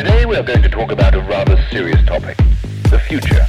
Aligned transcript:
Today 0.00 0.24
we 0.24 0.34
are 0.34 0.42
going 0.42 0.62
to 0.62 0.68
talk 0.70 0.90
about 0.92 1.14
a 1.14 1.20
rather 1.28 1.58
serious 1.70 2.02
topic, 2.06 2.34
the 2.84 2.98
future. 2.98 3.46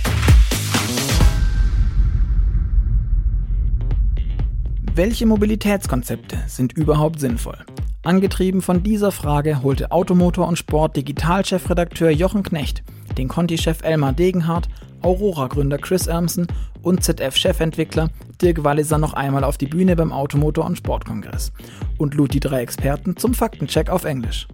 Welche 4.93 5.25
Mobilitätskonzepte 5.25 6.39
sind 6.47 6.73
überhaupt 6.73 7.21
sinnvoll? 7.21 7.57
Angetrieben 8.03 8.61
von 8.61 8.83
dieser 8.83 9.13
Frage 9.13 9.63
holte 9.63 9.93
Automotor 9.93 10.45
und 10.45 10.57
Sport 10.57 10.97
Digitalchefredakteur 10.97 12.09
Jochen 12.09 12.43
Knecht 12.43 12.83
den 13.17 13.29
Conti-Chef 13.29 13.81
Elmar 13.83 14.11
Degenhardt, 14.11 14.67
Aurora-Gründer 15.03 15.77
Chris 15.77 16.07
Ermsen 16.07 16.47
und 16.81 17.01
ZF-Chefentwickler 17.01 18.09
Dirk 18.41 18.65
Walliser 18.65 18.97
noch 18.97 19.13
einmal 19.13 19.45
auf 19.45 19.57
die 19.57 19.67
Bühne 19.67 19.95
beim 19.95 20.11
Automotor- 20.11 20.65
und 20.65 20.77
Sportkongress 20.77 21.53
und 21.97 22.13
lud 22.13 22.33
die 22.33 22.41
drei 22.41 22.61
Experten 22.61 23.15
zum 23.15 23.33
Faktencheck 23.33 23.89
auf 23.89 24.03
Englisch. 24.03 24.49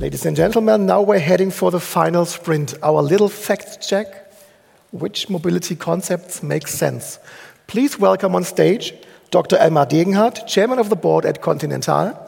Ladies 0.00 0.24
and 0.24 0.34
gentlemen, 0.34 0.86
now 0.86 1.02
we're 1.02 1.18
heading 1.18 1.50
for 1.50 1.70
the 1.70 1.78
final 1.78 2.24
sprint, 2.24 2.72
our 2.82 3.02
little 3.02 3.28
fact 3.28 3.86
check. 3.86 4.32
Which 4.92 5.28
mobility 5.28 5.76
concepts 5.76 6.42
make 6.42 6.68
sense? 6.68 7.18
Please 7.66 7.98
welcome 7.98 8.34
on 8.34 8.44
stage 8.44 8.94
Dr. 9.30 9.58
Elmar 9.58 9.86
Degenhart, 9.86 10.46
Chairman 10.46 10.78
of 10.78 10.88
the 10.88 10.96
Board 10.96 11.26
at 11.26 11.42
Continental, 11.42 12.18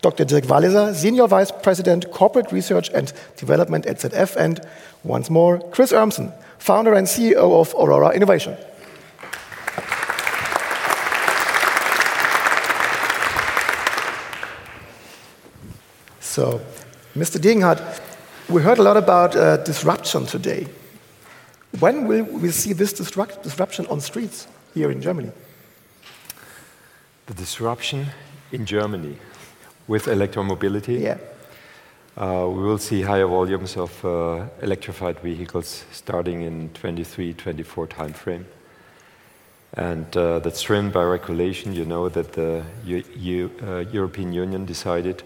Dr. 0.00 0.24
Dirk 0.24 0.44
Walliser, 0.44 0.94
Senior 0.94 1.26
Vice 1.26 1.50
President, 1.50 2.10
Corporate 2.10 2.50
Research 2.52 2.88
and 2.94 3.12
Development 3.36 3.84
at 3.84 3.98
ZF, 3.98 4.36
and 4.36 4.66
once 5.04 5.28
more, 5.28 5.58
Chris 5.72 5.92
Urmson, 5.92 6.32
Founder 6.56 6.94
and 6.94 7.06
CEO 7.06 7.60
of 7.60 7.74
Aurora 7.74 8.14
Innovation. 8.14 8.56
So, 16.20 16.62
Mr. 17.16 17.40
Degenhart, 17.40 17.80
we 18.48 18.62
heard 18.62 18.78
a 18.78 18.82
lot 18.82 18.96
about 18.96 19.34
uh, 19.34 19.56
disruption 19.56 20.26
today. 20.26 20.66
When 21.80 22.06
will 22.06 22.22
we 22.22 22.50
see 22.50 22.72
this 22.72 22.92
disrupt 22.92 23.42
disruption 23.42 23.86
on 23.86 24.00
streets 24.00 24.46
here 24.74 24.92
in 24.92 25.02
Germany? 25.02 25.32
The 27.26 27.34
disruption 27.34 28.06
in 28.52 28.64
Germany 28.64 29.16
with 29.88 30.06
electromobility. 30.06 31.00
Yeah. 31.00 31.18
Uh, 32.16 32.46
we 32.48 32.62
will 32.62 32.78
see 32.78 33.02
higher 33.02 33.26
volumes 33.26 33.76
of 33.76 34.04
uh, 34.04 34.46
electrified 34.62 35.18
vehicles 35.18 35.84
starting 35.90 36.42
in 36.42 36.70
23, 36.74 37.34
24 37.34 37.88
timeframe. 37.88 38.44
And 39.74 40.16
uh, 40.16 40.38
that's 40.38 40.62
driven 40.62 40.90
by 40.90 41.02
regulation. 41.02 41.72
You 41.72 41.86
know 41.86 42.08
that 42.08 42.32
the 42.34 42.64
U 42.84 43.02
U 43.16 43.50
uh, 43.62 43.78
European 43.92 44.32
Union 44.32 44.64
decided 44.64 45.24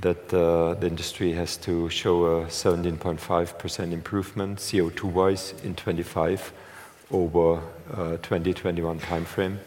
that 0.00 0.32
uh, 0.32 0.74
the 0.74 0.86
industry 0.86 1.32
has 1.32 1.56
to 1.58 1.88
show 1.90 2.24
a 2.24 2.46
17.5% 2.46 3.92
improvement 3.92 4.58
CO2-wise 4.58 5.54
in 5.62 5.74
25 5.74 6.52
over 7.10 7.60
2021 8.22 8.96
uh, 8.96 9.00
timeframe. 9.00 9.58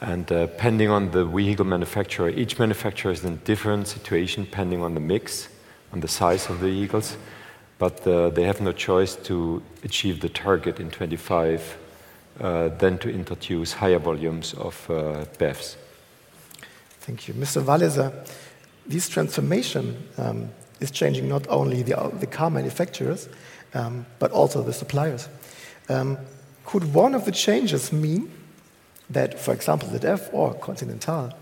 And 0.00 0.30
uh, 0.32 0.46
depending 0.46 0.90
on 0.90 1.10
the 1.12 1.24
vehicle 1.24 1.64
manufacturer, 1.64 2.28
each 2.28 2.58
manufacturer 2.58 3.12
is 3.12 3.24
in 3.24 3.34
a 3.34 3.36
different 3.36 3.86
situation 3.86 4.44
depending 4.44 4.82
on 4.82 4.94
the 4.94 5.00
mix, 5.00 5.48
on 5.92 6.00
the 6.00 6.08
size 6.08 6.48
of 6.50 6.60
the 6.60 6.68
vehicles. 6.68 7.16
But 7.78 8.06
uh, 8.06 8.30
they 8.30 8.44
have 8.44 8.60
no 8.60 8.72
choice 8.72 9.16
to 9.16 9.62
achieve 9.82 10.20
the 10.20 10.28
target 10.28 10.80
in 10.80 10.90
25 10.90 11.78
uh, 12.40 12.68
than 12.68 12.98
to 12.98 13.10
introduce 13.10 13.72
higher 13.74 13.98
volumes 13.98 14.54
of 14.54 14.90
uh, 14.90 15.24
BEVs. 15.38 15.76
Thank 17.00 17.28
you. 17.28 17.34
Mr. 17.34 17.62
Walliser, 17.62 18.12
this 18.86 19.08
transformation 19.08 19.96
um, 20.18 20.50
is 20.80 20.90
changing 20.90 21.28
not 21.28 21.46
only 21.48 21.82
the, 21.82 21.94
the 22.20 22.26
car 22.26 22.50
manufacturers, 22.50 23.28
um, 23.74 24.06
but 24.18 24.30
also 24.30 24.62
the 24.62 24.72
suppliers. 24.72 25.28
Um, 25.88 26.18
could 26.64 26.94
one 26.94 27.14
of 27.14 27.24
the 27.24 27.32
changes 27.32 27.92
mean 27.92 28.30
that, 29.10 29.38
for 29.38 29.52
example, 29.52 29.88
the 29.88 29.98
ZF 29.98 30.32
or 30.32 30.54
Continental 30.54 31.32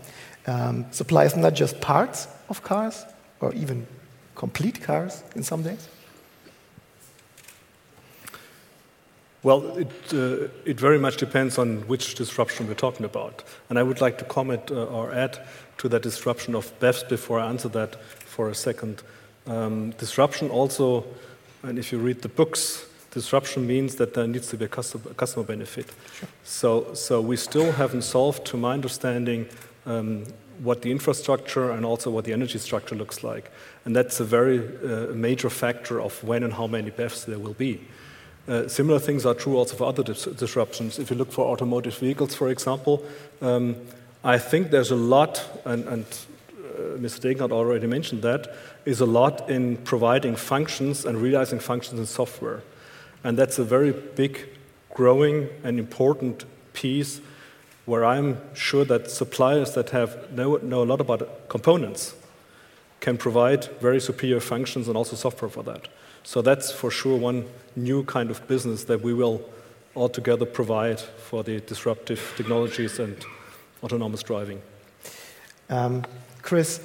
um, 0.47 0.85
supplies 0.91 1.35
not 1.35 1.53
just 1.53 1.79
parts 1.79 2.27
of 2.49 2.63
cars 2.63 3.05
or 3.39 3.53
even 3.53 3.87
complete 4.35 4.81
cars 4.81 5.23
in 5.35 5.43
some 5.43 5.63
days? 5.63 5.87
Well, 9.43 9.77
it, 9.77 9.91
uh, 10.13 10.47
it 10.63 10.79
very 10.79 10.97
much 10.97 11.17
depends 11.17 11.57
on 11.57 11.81
which 11.87 12.15
disruption 12.15 12.67
we're 12.67 12.75
talking 12.75 13.05
about. 13.05 13.43
And 13.69 13.77
I 13.77 13.83
would 13.83 13.99
like 13.99 14.17
to 14.19 14.25
comment 14.25 14.71
uh, 14.71 14.85
or 14.85 15.11
add 15.11 15.37
to 15.79 15.89
that 15.89 16.01
disruption 16.01 16.55
of 16.55 16.71
BEVs 16.79 17.09
before 17.09 17.39
I 17.39 17.49
answer 17.49 17.67
that 17.69 18.01
for 18.03 18.49
a 18.49 18.55
second. 18.55 19.03
Um, 19.45 19.91
disruption 19.91 20.49
also, 20.49 21.03
and 21.61 21.77
if 21.77 21.91
you 21.91 21.99
read 21.99 22.21
the 22.21 22.29
books, 22.29 22.85
disruption 23.11 23.67
means 23.67 23.95
that 23.95 24.13
there 24.13 24.27
needs 24.27 24.47
to 24.47 24.57
be 24.57 24.65
a 24.65 24.69
customer, 24.69 25.13
customer 25.15 25.45
benefit. 25.45 25.91
Sure. 26.13 26.29
So, 26.43 26.93
so 26.93 27.19
we 27.19 27.35
still 27.35 27.73
haven't 27.73 28.03
solved, 28.03 28.45
to 28.45 28.57
my 28.57 28.73
understanding, 28.73 29.47
um, 29.85 30.23
what 30.59 30.83
the 30.83 30.91
infrastructure 30.91 31.71
and 31.71 31.85
also 31.85 32.09
what 32.09 32.23
the 32.23 32.31
energy 32.31 32.59
structure 32.59 32.95
looks 32.95 33.23
like. 33.23 33.51
And 33.83 33.93
that's 33.93 34.21
a 34.21 34.23
very 34.23 34.59
uh, 34.59 35.13
major 35.13 35.49
factor 35.49 35.99
of 35.99 36.23
when 36.23 36.43
and 36.43 36.53
how 36.53 36.67
many 36.67 36.91
BEVs 36.91 37.25
there 37.25 37.39
will 37.39 37.55
be. 37.55 37.81
Uh, 38.47 38.67
similar 38.67 38.99
things 38.99 39.25
are 39.25 39.33
true 39.33 39.57
also 39.57 39.75
for 39.75 39.85
other 39.85 40.03
dis 40.03 40.25
disruptions. 40.25 40.99
If 40.99 41.09
you 41.09 41.15
look 41.15 41.31
for 41.31 41.45
automotive 41.45 41.97
vehicles, 41.97 42.35
for 42.35 42.49
example, 42.49 43.03
um, 43.41 43.75
I 44.23 44.37
think 44.37 44.71
there's 44.71 44.91
a 44.91 44.95
lot, 44.95 45.43
and, 45.65 45.87
and 45.87 46.05
uh, 46.05 46.97
Mr. 46.97 47.19
Degenhart 47.21 47.51
already 47.51 47.87
mentioned 47.87 48.21
that, 48.21 48.53
is 48.85 48.99
a 48.99 49.05
lot 49.05 49.49
in 49.49 49.77
providing 49.77 50.35
functions 50.35 51.05
and 51.05 51.21
realizing 51.21 51.59
functions 51.59 51.99
in 51.99 52.05
software. 52.05 52.63
And 53.23 53.37
that's 53.37 53.59
a 53.59 53.63
very 53.63 53.91
big, 53.91 54.49
growing, 54.93 55.47
and 55.63 55.79
important 55.79 56.45
piece 56.73 57.21
where 57.85 58.05
I'm 58.05 58.37
sure 58.53 58.85
that 58.85 59.11
suppliers 59.11 59.73
that 59.73 59.89
have 59.89 60.31
know, 60.31 60.57
know 60.57 60.83
a 60.83 60.85
lot 60.85 61.01
about 61.01 61.49
components 61.49 62.15
can 62.99 63.17
provide 63.17 63.65
very 63.81 63.99
superior 63.99 64.39
functions 64.39 64.87
and 64.87 64.95
also 64.95 65.15
software 65.15 65.49
for 65.49 65.63
that. 65.63 65.87
So 66.23 66.41
that's 66.41 66.71
for 66.71 66.89
sure 66.89 67.17
one 67.17 67.45
new 67.75 68.03
kind 68.03 68.31
of 68.31 68.47
business 68.47 68.85
that 68.85 69.01
we 69.01 69.13
will 69.13 69.41
altogether 69.95 70.45
provide 70.45 70.99
for 70.99 71.43
the 71.43 71.59
disruptive 71.59 72.33
technologies 72.37 72.99
and 72.99 73.15
autonomous 73.83 74.23
driving. 74.23 74.61
Um, 75.69 76.03
Chris, 76.41 76.79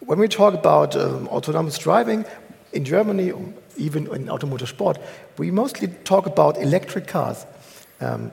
when 0.00 0.18
we 0.18 0.28
talk 0.28 0.54
about 0.54 0.96
um, 0.96 1.28
autonomous 1.28 1.78
driving 1.78 2.24
in 2.72 2.84
Germany, 2.84 3.32
even 3.76 4.06
in 4.14 4.30
automotive 4.30 4.68
sport, 4.68 4.98
we 5.38 5.50
mostly 5.50 5.88
talk 6.04 6.26
about 6.26 6.56
electric 6.58 7.06
cars. 7.06 7.46
Um, 8.00 8.32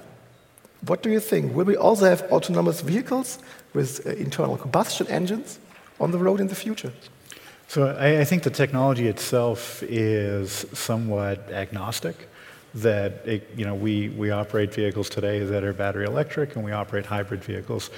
what 0.85 1.03
do 1.03 1.09
you 1.09 1.19
think? 1.19 1.55
Will 1.55 1.65
we 1.65 1.75
also 1.75 2.05
have 2.05 2.21
autonomous 2.31 2.81
vehicles 2.81 3.39
with 3.73 4.05
uh, 4.05 4.11
internal 4.11 4.57
combustion 4.57 5.07
engines 5.07 5.59
on 5.99 6.11
the 6.11 6.17
road 6.17 6.39
in 6.39 6.47
the 6.47 6.55
future? 6.55 6.93
So 7.69 7.85
I, 7.87 8.21
I, 8.21 8.25
think 8.25 8.41
the 8.41 8.49
technology 8.49 9.07
itself 9.07 9.83
is 9.83 10.65
somewhat 10.73 11.51
agnostic. 11.51 12.15
That 12.73 13.27
it, 13.27 13.47
you 13.55 13.63
know 13.63 13.75
we 13.75 14.09
we 14.09 14.31
operate 14.31 14.73
vehicles 14.73 15.07
today 15.07 15.43
that 15.43 15.63
are 15.63 15.71
battery 15.71 16.05
electric, 16.05 16.55
and 16.55 16.65
we 16.65 16.71
operate 16.71 17.05
hybrid 17.05 17.43
vehicles. 17.43 17.91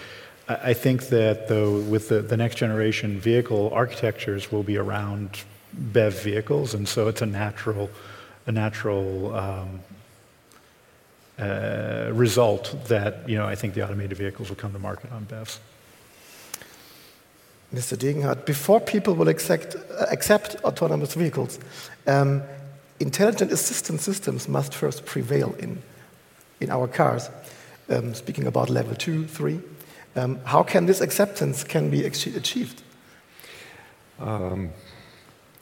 I, 0.49 0.71
I 0.71 0.73
think 0.73 1.07
that 1.07 1.47
though 1.47 1.79
with 1.79 2.09
the, 2.09 2.21
the 2.21 2.35
next 2.35 2.55
generation 2.55 3.17
vehicle 3.17 3.71
architectures 3.73 4.51
will 4.51 4.63
be 4.63 4.75
around 4.75 5.39
BEV 5.71 6.21
vehicles, 6.21 6.73
and 6.73 6.85
so 6.85 7.07
it's 7.07 7.21
a 7.21 7.25
natural, 7.25 7.89
a 8.47 8.51
natural 8.51 9.33
um, 9.33 9.79
uh, 11.39 12.09
result 12.11 12.75
that 12.89 13.27
you 13.29 13.37
know 13.37 13.47
I 13.47 13.55
think 13.55 13.73
the 13.73 13.83
automated 13.85 14.17
vehicles 14.17 14.49
will 14.49 14.57
come 14.57 14.73
to 14.73 14.79
market 14.79 15.13
on 15.13 15.25
BEVs. 15.27 15.59
Mr. 17.73 17.97
Degenhart, 17.97 18.45
before 18.45 18.81
people 18.81 19.13
will 19.13 19.29
accept, 19.29 19.75
uh, 19.75 20.05
accept 20.11 20.57
autonomous 20.63 21.13
vehicles, 21.13 21.59
um, 22.05 22.43
intelligent 22.99 23.51
assistance 23.51 24.03
systems 24.03 24.47
must 24.47 24.73
first 24.73 25.05
prevail 25.05 25.55
in, 25.59 25.81
in 26.59 26.69
our 26.69 26.87
cars. 26.87 27.29
Um, 27.89 28.13
speaking 28.13 28.45
about 28.45 28.69
level 28.69 28.95
two, 28.95 29.25
three, 29.25 29.59
um, 30.15 30.39
how 30.43 30.63
can 30.63 30.85
this 30.85 30.99
acceptance 30.99 31.63
can 31.63 31.89
be 31.89 32.05
achieved? 32.05 32.81
Um, 34.19 34.71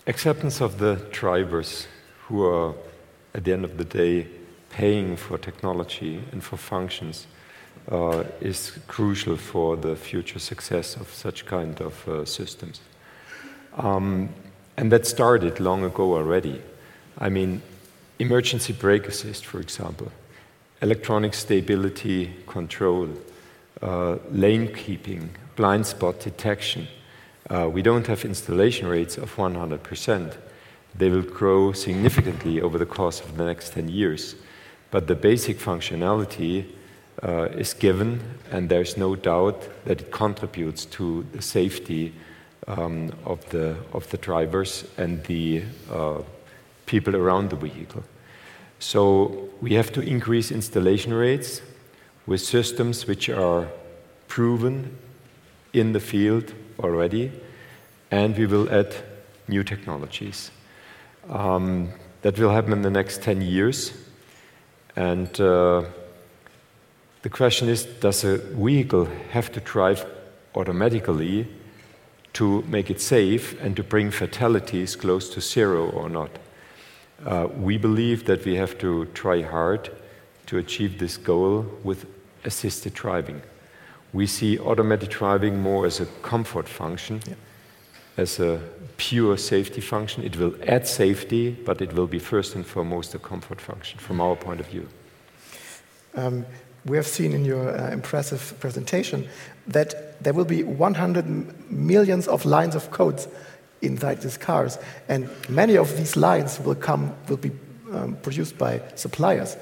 acceptance 0.07 0.61
of 0.61 0.79
the 0.79 0.95
drivers 1.11 1.87
who 2.23 2.43
are, 2.43 2.73
at 3.35 3.43
the 3.43 3.53
end 3.53 3.63
of 3.63 3.77
the 3.77 3.85
day, 3.85 4.27
paying 4.71 5.15
for 5.15 5.37
technology 5.37 6.23
and 6.31 6.43
for 6.43 6.57
functions 6.57 7.27
uh, 7.91 8.23
is 8.41 8.77
crucial 8.87 9.37
for 9.37 9.77
the 9.77 9.95
future 9.95 10.39
success 10.39 10.95
of 10.95 11.13
such 11.13 11.45
kind 11.45 11.79
of 11.81 12.07
uh, 12.07 12.25
systems. 12.25 12.81
Um, 13.77 14.29
and 14.77 14.91
that 14.91 15.05
started 15.05 15.59
long 15.59 15.83
ago 15.83 16.15
already. 16.15 16.61
I 17.17 17.29
mean, 17.29 17.61
emergency 18.19 18.73
brake 18.73 19.07
assist, 19.07 19.45
for 19.45 19.59
example, 19.59 20.11
electronic 20.81 21.33
stability 21.33 22.33
control, 22.47 23.09
uh, 23.81 24.17
lane 24.31 24.73
keeping, 24.73 25.29
blind 25.55 25.85
spot 25.85 26.19
detection, 26.19 26.87
Uh, 27.49 27.67
we 27.67 27.81
don't 27.81 28.05
have 28.05 28.25
installation 28.25 28.87
rates 28.87 29.17
of 29.17 29.35
100%. 29.35 30.37
They 30.95 31.09
will 31.09 31.23
grow 31.23 31.71
significantly 31.71 32.61
over 32.61 32.77
the 32.77 32.85
course 32.85 33.21
of 33.21 33.37
the 33.37 33.45
next 33.45 33.73
10 33.73 33.89
years. 33.89 34.35
But 34.91 35.07
the 35.07 35.15
basic 35.15 35.57
functionality 35.57 36.65
uh, 37.23 37.49
is 37.51 37.73
given, 37.73 38.21
and 38.51 38.69
there's 38.69 38.97
no 38.97 39.15
doubt 39.15 39.67
that 39.85 40.01
it 40.01 40.11
contributes 40.11 40.85
to 40.85 41.25
the 41.33 41.41
safety 41.41 42.13
um, 42.67 43.11
of, 43.25 43.47
the, 43.49 43.75
of 43.93 44.09
the 44.09 44.17
drivers 44.17 44.85
and 44.97 45.23
the 45.25 45.63
uh, 45.91 46.21
people 46.85 47.15
around 47.15 47.49
the 47.49 47.55
vehicle. 47.55 48.03
So 48.79 49.49
we 49.61 49.73
have 49.73 49.91
to 49.93 50.01
increase 50.01 50.51
installation 50.51 51.13
rates 51.13 51.61
with 52.25 52.41
systems 52.41 53.07
which 53.07 53.29
are 53.29 53.67
proven 54.27 54.97
in 55.73 55.93
the 55.93 55.99
field 55.99 56.53
already, 56.79 57.31
and 58.11 58.37
we 58.37 58.45
will 58.45 58.69
add 58.71 58.95
new 59.47 59.63
technologies. 59.63 60.51
Um, 61.27 61.89
that 62.21 62.37
will 62.37 62.51
happen 62.51 62.73
in 62.73 62.81
the 62.81 62.89
next 62.89 63.21
10 63.21 63.41
years. 63.41 63.93
And 64.95 65.39
uh, 65.39 65.83
the 67.21 67.29
question 67.29 67.69
is 67.69 67.85
does 67.85 68.23
a 68.23 68.37
vehicle 68.37 69.07
have 69.31 69.51
to 69.51 69.59
drive 69.59 70.05
automatically 70.55 71.47
to 72.33 72.61
make 72.63 72.89
it 72.89 73.01
safe 73.01 73.59
and 73.61 73.75
to 73.75 73.83
bring 73.83 74.11
fatalities 74.11 74.95
close 74.95 75.29
to 75.29 75.41
zero 75.41 75.89
or 75.89 76.09
not? 76.09 76.31
Uh, 77.25 77.47
we 77.57 77.77
believe 77.77 78.25
that 78.25 78.45
we 78.45 78.55
have 78.55 78.77
to 78.77 79.05
try 79.13 79.41
hard 79.41 79.89
to 80.45 80.57
achieve 80.57 80.97
this 80.97 81.17
goal 81.17 81.65
with 81.83 82.05
assisted 82.45 82.93
driving. 82.93 83.41
We 84.13 84.25
see 84.25 84.57
automatic 84.57 85.09
driving 85.09 85.61
more 85.61 85.85
as 85.85 85.99
a 85.99 86.05
comfort 86.21 86.67
function. 86.67 87.21
Yeah 87.27 87.35
as 88.19 88.39
a 88.39 88.61
pure 88.97 89.37
safety 89.37 89.81
function. 89.81 90.23
It 90.23 90.35
will 90.37 90.55
add 90.67 90.85
safety, 90.85 91.51
but 91.51 91.81
it 91.81 91.93
will 91.93 92.07
be 92.07 92.19
first 92.19 92.55
and 92.55 92.65
foremost 92.65 93.15
a 93.15 93.19
comfort 93.19 93.61
function 93.61 93.97
from 93.99 94.19
our 94.19 94.35
point 94.35 94.59
of 94.59 94.67
view. 94.67 94.87
Um, 96.15 96.45
we 96.85 96.97
have 96.97 97.07
seen 97.07 97.33
in 97.33 97.45
your 97.45 97.77
uh, 97.77 97.91
impressive 97.91 98.53
presentation 98.59 99.27
that 99.67 100.21
there 100.23 100.33
will 100.33 100.45
be 100.45 100.63
100 100.63 101.71
millions 101.71 102.27
of 102.27 102.45
lines 102.45 102.75
of 102.75 102.91
codes 102.91 103.27
inside 103.81 104.21
these 104.21 104.37
cars, 104.37 104.77
and 105.07 105.29
many 105.49 105.77
of 105.77 105.95
these 105.97 106.17
lines 106.17 106.59
will 106.59 106.75
come 106.75 107.13
will 107.27 107.37
be 107.37 107.51
um, 107.93 108.15
produced 108.21 108.57
by 108.57 108.81
suppliers. 108.95 109.55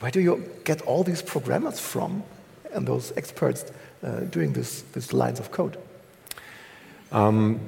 Where 0.00 0.10
do 0.10 0.20
you 0.20 0.44
get 0.64 0.82
all 0.82 1.04
these 1.04 1.22
programmers 1.22 1.78
from, 1.78 2.22
and 2.72 2.86
those 2.86 3.12
experts 3.16 3.64
uh, 4.02 4.20
doing 4.20 4.52
this, 4.52 4.82
these 4.92 5.12
lines 5.12 5.38
of 5.38 5.50
code? 5.50 5.78
Um, 7.12 7.60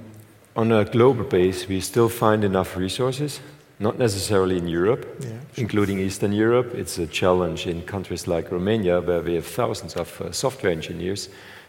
on 0.56 0.72
a 0.72 0.84
global 0.84 1.24
base, 1.24 1.68
we 1.68 1.80
still 1.80 2.08
find 2.08 2.42
enough 2.42 2.76
resources, 2.76 3.40
not 3.78 3.98
necessarily 3.98 4.56
in 4.56 4.66
Europe, 4.66 5.06
yeah, 5.20 5.28
sure. 5.28 5.38
including 5.56 5.98
Eastern 5.98 6.32
Europe. 6.32 6.74
It's 6.74 6.98
a 6.98 7.06
challenge 7.06 7.66
in 7.66 7.82
countries 7.82 8.26
like 8.26 8.50
Romania, 8.50 9.00
where 9.00 9.20
we 9.20 9.34
have 9.34 9.46
thousands 9.46 9.96
of 9.96 10.20
uh, 10.20 10.32
software 10.32 10.72
engineers 10.72 11.28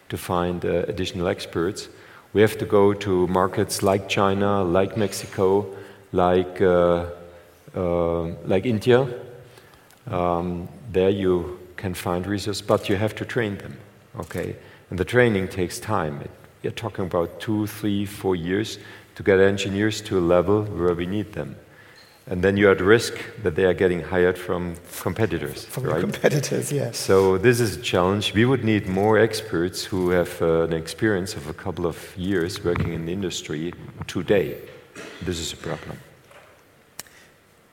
to 0.09 0.17
find 0.17 0.63
uh, 0.63 0.85
additional 0.87 1.27
experts. 1.27 1.89
We 2.33 2.41
have 2.41 2.57
to 2.57 2.65
go 2.65 2.93
to 2.93 3.27
markets 3.27 3.83
like 3.83 4.07
China, 4.07 4.63
like 4.63 4.97
Mexico, 4.97 5.65
like, 6.11 6.61
uh, 6.61 7.05
uh 7.75 8.23
like 8.45 8.65
India. 8.65 9.07
Um, 10.09 10.69
there 10.91 11.09
you 11.09 11.59
can 11.75 11.93
find 11.93 12.25
resources, 12.25 12.61
but 12.61 12.89
you 12.89 12.95
have 12.95 13.15
to 13.15 13.25
train 13.25 13.57
them. 13.57 13.77
Okay, 14.19 14.55
and 14.89 14.97
the 14.97 15.05
training 15.05 15.47
takes 15.49 15.79
time. 15.79 16.21
It 16.21 16.31
you're 16.67 16.71
talking 16.71 17.05
about 17.05 17.39
two, 17.39 17.67
three, 17.67 18.05
four 18.05 18.35
years 18.35 18.79
to 19.15 19.23
get 19.23 19.39
engineers 19.39 20.01
to 20.01 20.17
a 20.17 20.21
level 20.35 20.63
where 20.63 20.93
we 20.93 21.05
need 21.05 21.33
them. 21.33 21.55
And 22.29 22.43
then 22.43 22.57
you're 22.57 22.71
at 22.71 22.81
risk 22.81 23.13
that 23.43 23.55
they 23.55 23.63
are 23.63 23.73
getting 23.73 24.01
hired 24.01 24.37
from 24.37 24.75
competitors. 25.01 25.63
From 25.65 25.83
right? 25.85 26.01
competitors, 26.01 26.71
yes. 26.73 26.97
So 26.97 27.37
this 27.37 27.61
is 27.61 27.77
a 27.77 27.81
challenge. 27.81 28.33
We 28.33 28.43
would 28.43 28.65
need 28.65 28.87
more 28.87 29.17
experts 29.17 29.85
who 29.85 30.09
have 30.09 30.41
uh, 30.41 30.63
an 30.63 30.73
experience 30.73 31.35
of 31.35 31.47
a 31.47 31.53
couple 31.53 31.85
of 31.85 31.97
years 32.17 32.61
working 32.63 32.91
in 32.91 33.05
the 33.05 33.13
industry 33.13 33.73
today. 34.07 34.57
This 35.21 35.39
is 35.39 35.53
a 35.53 35.57
problem. 35.57 35.97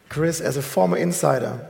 Chris, 0.09 0.41
as 0.41 0.57
a 0.57 0.63
former 0.63 0.99
insider, 0.99 1.67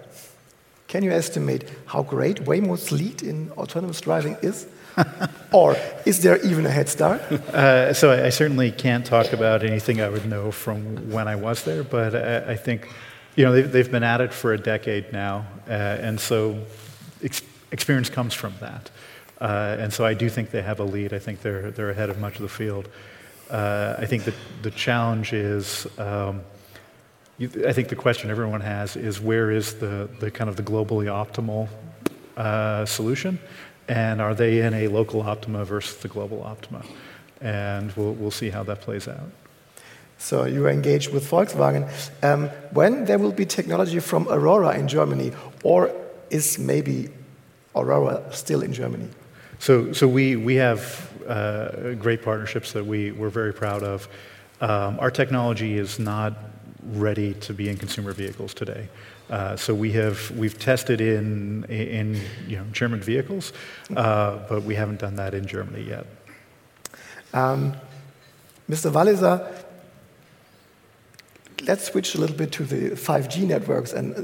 can 0.86 1.02
you 1.02 1.10
estimate 1.10 1.70
how 1.86 2.02
great 2.02 2.44
Waymo's 2.44 2.92
lead 2.92 3.22
in 3.22 3.50
autonomous 3.52 4.02
driving 4.02 4.36
is? 4.42 4.66
or 5.52 5.76
is 6.04 6.22
there 6.22 6.38
even 6.44 6.66
a 6.66 6.70
head 6.70 6.88
start? 6.88 7.22
Uh, 7.54 7.92
so 7.92 8.10
I, 8.10 8.26
I, 8.26 8.28
certainly 8.30 8.72
can't 8.72 9.06
talk 9.06 9.32
about 9.32 9.62
anything 9.62 10.00
I 10.00 10.08
would 10.08 10.26
know 10.26 10.50
from 10.50 11.10
when 11.12 11.28
I 11.28 11.36
was 11.36 11.62
there, 11.62 11.84
but 11.84 12.14
I, 12.14 12.52
I 12.52 12.56
think, 12.56 12.88
you 13.36 13.44
know, 13.44 13.52
they've, 13.52 13.70
they've, 13.70 13.90
been 13.90 14.02
at 14.02 14.20
it 14.20 14.32
for 14.32 14.52
a 14.52 14.58
decade 14.58 15.12
now, 15.12 15.46
uh, 15.68 15.70
and 15.70 16.18
so 16.18 16.58
ex- 17.22 17.42
experience 17.70 18.10
comes 18.10 18.34
from 18.34 18.54
that. 18.60 18.90
Uh, 19.40 19.76
and 19.78 19.92
so 19.92 20.04
I 20.04 20.14
do 20.14 20.28
think 20.28 20.50
they 20.50 20.62
have 20.62 20.80
a 20.80 20.84
lead. 20.84 21.12
I 21.12 21.20
think 21.20 21.42
they're, 21.42 21.70
they're 21.70 21.90
ahead 21.90 22.10
of 22.10 22.18
much 22.18 22.36
of 22.36 22.42
the 22.42 22.48
field. 22.48 22.88
Uh, 23.50 23.94
I 23.98 24.06
think 24.06 24.24
that 24.24 24.34
the 24.62 24.70
challenge 24.72 25.32
is, 25.32 25.86
um, 25.98 26.42
I 27.40 27.72
think 27.72 27.88
the 27.88 27.96
question 27.96 28.30
everyone 28.30 28.62
has 28.62 28.96
is 28.96 29.20
where 29.20 29.50
is 29.50 29.74
the, 29.74 30.08
the 30.18 30.30
kind 30.30 30.50
of 30.50 30.56
the 30.56 30.62
globally 30.62 31.06
optimal 31.06 31.68
uh, 32.36 32.84
solution? 32.84 33.38
And 33.88 34.20
are 34.20 34.34
they 34.34 34.60
in 34.60 34.74
a 34.74 34.88
local 34.88 35.22
optima 35.22 35.64
versus 35.64 35.96
the 35.96 36.08
global 36.08 36.42
optima? 36.42 36.82
And 37.40 37.92
we'll, 37.92 38.14
we'll 38.14 38.30
see 38.30 38.50
how 38.50 38.62
that 38.64 38.80
plays 38.80 39.08
out. 39.08 39.30
So 40.18 40.44
you 40.44 40.64
are 40.66 40.70
engaged 40.70 41.12
with 41.12 41.28
Volkswagen. 41.28 41.90
Um, 42.22 42.48
when 42.72 43.04
there 43.04 43.18
will 43.18 43.32
be 43.32 43.44
technology 43.44 44.00
from 44.00 44.26
Aurora 44.28 44.78
in 44.78 44.88
Germany, 44.88 45.32
or 45.62 45.90
is 46.30 46.58
maybe 46.58 47.10
Aurora 47.74 48.22
still 48.32 48.62
in 48.62 48.72
Germany? 48.72 49.08
So, 49.58 49.92
so 49.92 50.08
we, 50.08 50.36
we 50.36 50.54
have 50.56 51.12
uh, 51.28 51.94
great 51.94 52.22
partnerships 52.22 52.72
that 52.72 52.86
we, 52.86 53.12
we're 53.12 53.28
very 53.28 53.52
proud 53.52 53.82
of. 53.82 54.08
Um, 54.60 54.98
our 55.00 55.10
technology 55.10 55.76
is 55.76 55.98
not 55.98 56.34
ready 56.84 57.34
to 57.34 57.52
be 57.54 57.68
in 57.68 57.76
consumer 57.76 58.12
vehicles 58.12 58.54
today. 58.54 58.88
Uh, 59.30 59.56
so 59.56 59.74
we 59.74 59.92
have 59.92 60.30
we've 60.32 60.58
tested 60.58 61.00
in 61.00 61.64
in 61.64 62.20
you 62.46 62.56
know 62.56 62.64
German 62.72 63.00
vehicles, 63.00 63.52
uh, 63.96 64.38
but 64.48 64.62
we 64.62 64.74
haven't 64.74 65.00
done 65.00 65.16
that 65.16 65.34
in 65.34 65.46
Germany 65.46 65.82
yet. 65.82 66.06
Um, 67.32 67.74
Mr. 68.70 68.90
Walliser, 68.90 69.64
let's 71.66 71.84
switch 71.84 72.14
a 72.14 72.18
little 72.18 72.36
bit 72.36 72.52
to 72.52 72.64
the 72.64 72.90
5G 72.90 73.46
networks 73.46 73.92
and 73.92 74.14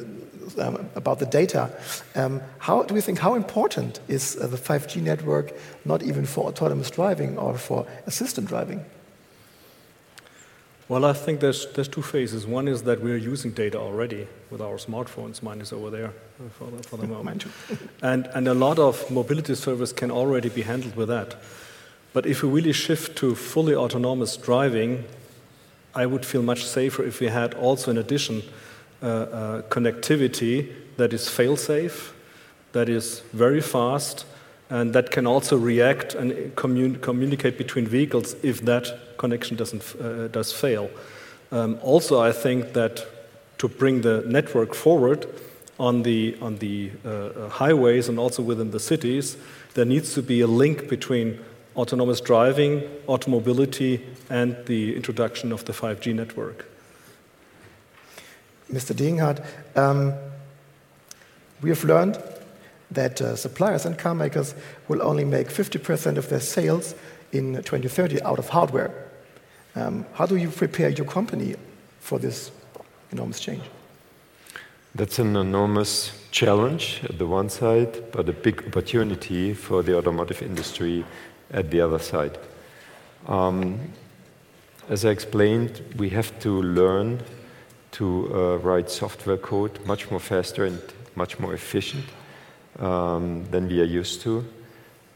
uh, 0.58 0.66
um, 0.66 0.90
about 0.94 1.18
the 1.18 1.26
data. 1.26 1.70
Um, 2.14 2.40
how 2.58 2.82
do 2.82 2.94
you 2.94 3.00
think 3.00 3.18
how 3.18 3.34
important 3.34 4.00
is 4.08 4.36
uh, 4.36 4.46
the 4.46 4.56
5G 4.56 5.02
network, 5.02 5.52
not 5.84 6.02
even 6.02 6.26
for 6.26 6.46
autonomous 6.46 6.90
driving 6.90 7.38
or 7.38 7.56
for 7.56 7.86
assistant 8.06 8.48
driving? 8.48 8.84
Well, 10.90 11.04
I 11.04 11.12
think 11.12 11.38
there's, 11.38 11.66
there's 11.66 11.86
two 11.86 12.02
phases. 12.02 12.48
One 12.48 12.66
is 12.66 12.82
that 12.82 13.00
we're 13.00 13.16
using 13.16 13.52
data 13.52 13.78
already 13.78 14.26
with 14.50 14.60
our 14.60 14.74
smartphones. 14.74 15.40
Mine 15.40 15.60
is 15.60 15.72
over 15.72 15.88
there 15.88 16.08
uh, 16.08 16.48
for 16.58 16.68
the, 16.68 16.82
for 16.82 16.96
the 16.96 17.06
moment. 17.16 17.44
and, 18.02 18.26
and 18.34 18.48
a 18.48 18.54
lot 18.54 18.80
of 18.80 19.08
mobility 19.08 19.54
service 19.54 19.92
can 19.92 20.10
already 20.10 20.48
be 20.48 20.62
handled 20.62 20.96
with 20.96 21.06
that. 21.06 21.36
But 22.12 22.26
if 22.26 22.42
we 22.42 22.48
really 22.48 22.72
shift 22.72 23.16
to 23.18 23.36
fully 23.36 23.72
autonomous 23.72 24.36
driving, 24.36 25.04
I 25.94 26.06
would 26.06 26.26
feel 26.26 26.42
much 26.42 26.64
safer 26.64 27.04
if 27.04 27.20
we 27.20 27.28
had 27.28 27.54
also, 27.54 27.92
in 27.92 27.96
addition, 27.96 28.42
uh, 29.00 29.06
uh, 29.06 29.62
connectivity 29.68 30.72
that 30.96 31.12
is 31.12 31.28
fail 31.28 31.56
safe, 31.56 32.12
that 32.72 32.88
is 32.88 33.20
very 33.32 33.60
fast, 33.60 34.24
and 34.70 34.92
that 34.92 35.10
can 35.10 35.26
also 35.26 35.58
react 35.58 36.14
and 36.14 36.54
commun 36.54 36.96
communicate 37.00 37.58
between 37.58 37.86
vehicles 37.86 38.36
if 38.42 38.60
that 38.62 39.18
connection 39.18 39.56
doesn't, 39.56 39.82
uh, 40.00 40.28
does 40.28 40.52
fail. 40.52 40.88
Um, 41.52 41.78
also, 41.82 42.20
I 42.20 42.32
think 42.32 42.72
that 42.72 43.04
to 43.58 43.68
bring 43.68 44.02
the 44.02 44.22
network 44.26 44.74
forward 44.74 45.26
on 45.78 46.02
the, 46.02 46.36
on 46.40 46.56
the 46.58 46.92
uh, 47.04 47.08
uh 47.08 47.48
highways 47.48 48.08
and 48.08 48.18
also 48.18 48.42
within 48.42 48.70
the 48.70 48.80
cities, 48.80 49.36
there 49.74 49.84
needs 49.84 50.14
to 50.14 50.22
be 50.22 50.40
a 50.40 50.46
link 50.46 50.88
between 50.88 51.40
autonomous 51.76 52.20
driving, 52.20 52.82
automobility, 53.08 54.04
and 54.28 54.56
the 54.66 54.94
introduction 54.94 55.52
of 55.52 55.64
the 55.64 55.72
5G 55.72 56.14
network. 56.14 56.66
Mr. 58.72 58.94
Degenhart, 58.94 59.44
um, 59.76 60.14
we 61.60 61.70
have 61.70 61.82
learned 61.82 62.18
that 62.90 63.20
uh, 63.20 63.36
suppliers 63.36 63.86
and 63.86 63.96
car 63.98 64.14
makers 64.14 64.54
will 64.88 65.02
only 65.02 65.24
make 65.24 65.48
50% 65.48 66.16
of 66.16 66.28
their 66.28 66.40
sales 66.40 66.94
in 67.32 67.54
2030 67.54 68.22
out 68.22 68.38
of 68.38 68.48
hardware. 68.48 68.92
Um, 69.76 70.04
how 70.14 70.26
do 70.26 70.36
you 70.36 70.50
prepare 70.50 70.88
your 70.88 71.06
company 71.06 71.54
for 72.00 72.18
this 72.18 72.50
enormous 73.12 73.38
change? 73.38 73.62
That's 74.94 75.20
an 75.20 75.36
enormous 75.36 76.10
challenge 76.32 77.02
at 77.04 77.18
the 77.18 77.26
one 77.26 77.48
side, 77.48 78.10
but 78.10 78.28
a 78.28 78.32
big 78.32 78.66
opportunity 78.66 79.54
for 79.54 79.84
the 79.84 79.96
automotive 79.96 80.42
industry 80.42 81.04
at 81.52 81.70
the 81.70 81.80
other 81.80 82.00
side. 82.00 82.38
Um, 83.28 83.78
as 84.88 85.04
I 85.04 85.10
explained, 85.10 85.80
we 85.96 86.08
have 86.10 86.36
to 86.40 86.62
learn 86.62 87.22
to 87.92 88.34
uh, 88.34 88.56
write 88.58 88.90
software 88.90 89.36
code 89.36 89.78
much 89.86 90.10
more 90.10 90.18
faster 90.18 90.64
and 90.64 90.80
much 91.14 91.38
more 91.38 91.54
efficient 91.54 92.04
um, 92.80 93.44
than 93.50 93.68
we 93.68 93.80
are 93.80 93.84
used 94.00 94.22
to. 94.22 94.44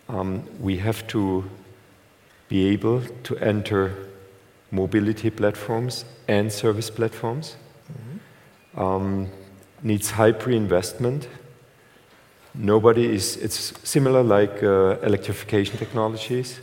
Um, 0.08 0.44
we 0.60 0.76
have 0.78 1.06
to 1.08 1.44
be 2.48 2.66
able 2.68 3.00
to 3.22 3.36
enter 3.38 4.08
mobility 4.70 5.30
platforms 5.30 6.04
and 6.28 6.52
service 6.52 6.90
platforms. 6.90 7.56
Mm-hmm. 7.90 8.80
Um, 8.80 9.28
needs 9.82 10.10
high 10.10 10.32
pre-investment. 10.32 11.28
Nobody 12.54 13.14
is. 13.14 13.36
It's 13.36 13.72
similar 13.82 14.22
like 14.22 14.62
uh, 14.62 14.98
electrification 15.02 15.78
technologies. 15.78 16.60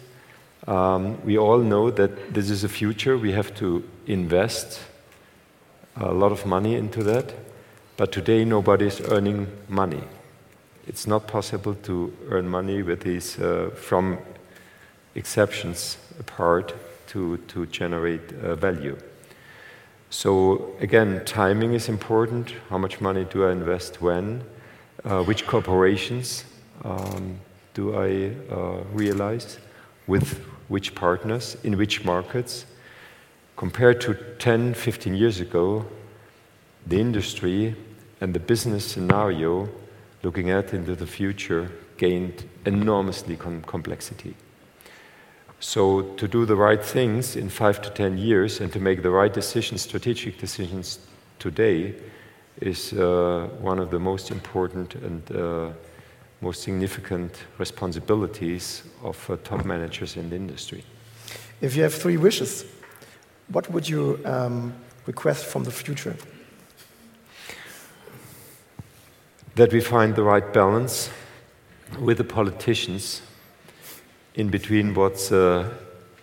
Um, 0.68 1.24
we 1.26 1.38
all 1.38 1.60
know 1.60 1.92
that 1.92 2.34
this 2.34 2.50
is 2.50 2.64
a 2.64 2.70
future. 2.70 3.18
We 3.18 3.32
have 3.32 3.54
to 3.56 3.84
invest 4.06 4.80
a 5.96 6.14
lot 6.14 6.32
of 6.32 6.46
money 6.46 6.76
into 6.76 7.04
that. 7.04 7.34
But 7.98 8.12
today, 8.12 8.46
nobody 8.46 8.88
is 8.88 9.02
earning 9.02 9.48
money. 9.68 10.04
It's 10.88 11.06
not 11.06 11.28
possible 11.28 11.76
to 11.84 12.14
earn 12.30 12.48
money 12.48 12.82
with 12.82 13.02
these 13.02 13.40
uh, 13.40 13.70
from 13.76 14.18
exceptions 15.16 15.98
apart 16.20 16.74
to, 17.08 17.38
to 17.38 17.66
generate 17.68 18.34
uh, 18.34 18.56
value. 18.56 18.98
So, 20.10 20.76
again, 20.80 21.24
timing 21.26 21.74
is 21.74 21.88
important. 21.88 22.54
How 22.70 22.78
much 22.78 23.00
money 23.00 23.26
do 23.26 23.46
I 23.46 23.52
invest 23.52 24.02
when? 24.02 24.44
Uh, 25.04 25.24
which 25.24 25.48
corporations 25.48 26.46
um, 26.84 27.40
do 27.74 27.96
I 27.96 28.32
uh, 28.54 28.84
realize? 28.94 29.58
With 30.08 30.40
which 30.68 30.96
partners? 30.96 31.58
In 31.64 31.78
which 31.78 32.04
markets? 32.04 32.66
Compared 33.56 34.02
to 34.02 34.16
10, 34.40 34.74
15 34.74 35.16
years 35.16 35.40
ago, 35.40 35.86
the 36.88 37.00
industry 37.00 37.76
and 38.20 38.34
the 38.34 38.40
business 38.40 38.86
scenario 38.86 39.70
looking 40.24 40.50
at 40.50 40.74
into 40.74 40.96
the 40.96 41.08
future 41.08 41.72
gained 41.98 42.44
enormously 42.66 43.38
com 43.38 43.62
complexity. 43.64 44.36
So, 45.60 46.02
to 46.18 46.28
do 46.28 46.46
the 46.46 46.56
right 46.56 46.84
things 46.84 47.36
in 47.36 47.50
five 47.50 47.82
to 47.82 47.90
ten 47.92 48.18
years 48.18 48.62
and 48.62 48.74
to 48.74 48.80
make 48.80 49.04
the 49.04 49.12
right 49.12 49.34
decisions, 49.34 49.82
strategic 49.84 50.40
decisions 50.40 51.00
today, 51.38 51.94
is 52.60 52.94
uh, 52.94 53.48
one 53.62 53.80
of 53.80 53.90
the 53.90 54.00
most 54.00 54.32
important 54.32 54.96
and 54.96 55.32
uh, 55.32 55.70
most 56.42 56.64
significant 56.64 57.46
responsibilities 57.60 58.84
of 59.04 59.30
uh, 59.30 59.38
top 59.44 59.64
managers 59.64 60.18
in 60.18 60.30
the 60.30 60.36
industry. 60.36 60.84
If 61.62 61.76
you 61.76 61.84
have 61.84 61.94
three 61.94 62.18
wishes, 62.18 62.66
what 63.50 63.70
would 63.70 63.88
you 63.88 64.20
um, 64.26 64.74
request 65.06 65.46
from 65.46 65.64
the 65.64 65.72
future? 65.72 66.16
That 69.56 69.74
we 69.74 69.82
find 69.82 70.16
the 70.16 70.24
right 70.24 70.54
balance 70.54 71.10
with 72.00 72.20
the 72.20 72.24
politicians 72.24 73.22
in 74.34 74.48
between 74.48 74.94
what's 74.94 75.30
uh, 75.30 75.70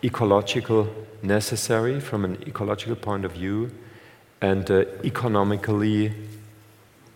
ecological 0.02 0.88
necessary 1.22 2.00
from 2.00 2.24
an 2.24 2.42
ecological 2.46 2.96
point 2.96 3.26
of 3.26 3.32
view 3.32 3.70
and 4.40 4.70
uh, 4.70 4.86
economically 5.04 6.14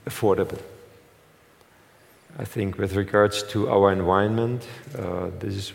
affordable. 0.07 0.61
I 2.39 2.45
think 2.45 2.77
with 2.77 2.95
regards 2.95 3.43
to 3.45 3.71
our 3.71 3.91
environment, 3.91 4.69
uh, 4.99 5.31
this 5.39 5.55
is 5.55 5.73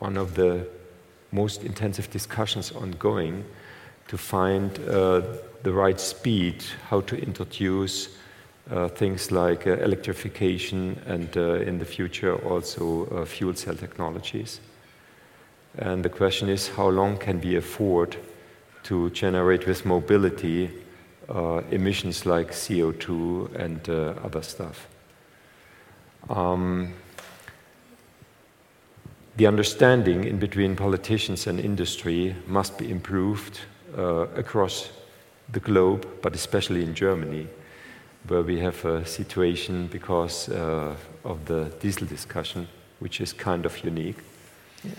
one 0.00 0.16
of 0.16 0.34
the 0.34 0.66
most 1.30 1.62
intensive 1.62 2.10
discussions 2.10 2.72
ongoing 2.72 3.44
to 4.08 4.18
find 4.18 4.76
uh, 4.88 5.22
the 5.62 5.72
right 5.72 6.00
speed, 6.00 6.64
how 6.88 7.00
to 7.02 7.16
introduce 7.16 8.08
uh, 8.70 8.88
things 8.88 9.32
like 9.32 9.66
uh, 9.66 9.72
electrification 9.78 11.00
and 11.06 11.36
uh, 11.36 11.54
in 11.54 11.78
the 11.78 11.84
future 11.84 12.36
also 12.48 13.06
uh, 13.06 13.24
fuel 13.24 13.54
cell 13.54 13.74
technologies. 13.74 14.60
And 15.78 16.04
the 16.04 16.08
question 16.08 16.48
is 16.48 16.68
how 16.68 16.88
long 16.88 17.16
can 17.16 17.40
we 17.40 17.56
afford 17.56 18.16
to 18.84 19.10
generate 19.10 19.66
with 19.66 19.84
mobility 19.84 20.70
uh, 21.28 21.62
emissions 21.70 22.26
like 22.26 22.50
CO2 22.52 23.54
and 23.54 23.88
uh, 23.88 24.14
other 24.22 24.42
stuff? 24.42 24.86
Um, 26.28 26.92
the 29.36 29.46
understanding 29.46 30.24
in 30.24 30.38
between 30.38 30.76
politicians 30.76 31.46
and 31.46 31.58
industry 31.58 32.36
must 32.46 32.78
be 32.78 32.90
improved 32.90 33.60
across 33.96 34.90
the 35.50 35.60
globe, 35.60 36.06
but 36.22 36.34
especially 36.34 36.82
in 36.82 36.94
Germany 36.94 37.46
where 38.28 38.42
we 38.42 38.60
have 38.60 38.84
a 38.84 39.04
situation 39.04 39.88
because 39.88 40.48
uh, 40.48 40.94
of 41.24 41.44
the 41.46 41.64
diesel 41.80 42.06
discussion, 42.06 42.68
which 43.00 43.20
is 43.20 43.32
kind 43.32 43.66
of 43.66 43.84
unique. 43.84 44.18
Yeah. 44.84 44.90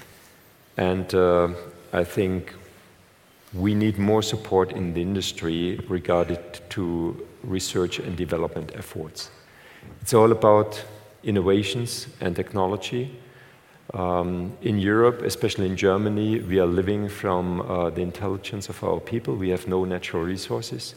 And 0.77 1.13
uh, 1.15 1.49
I 1.93 2.03
think 2.03 2.53
we 3.53 3.75
need 3.75 3.97
more 3.99 4.21
support 4.21 4.71
in 4.71 4.93
the 4.93 5.01
industry 5.01 5.79
regarding 5.87 6.37
to 6.69 7.27
research 7.43 7.99
and 7.99 8.17
development 8.17 8.71
efforts. 8.75 9.29
It's 10.01 10.13
all 10.13 10.31
about 10.31 10.83
innovations 11.23 12.07
and 12.19 12.35
technology. 12.35 13.19
Um, 13.93 14.53
in 14.61 14.79
Europe, 14.79 15.21
especially 15.21 15.67
in 15.67 15.77
Germany, 15.77 16.39
we 16.39 16.59
are 16.59 16.65
living 16.65 17.09
from 17.09 17.61
uh, 17.61 17.89
the 17.89 18.01
intelligence 18.01 18.69
of 18.69 18.83
our 18.83 18.99
people. 18.99 19.35
We 19.35 19.49
have 19.49 19.67
no 19.67 19.85
natural 19.85 20.23
resources. 20.23 20.95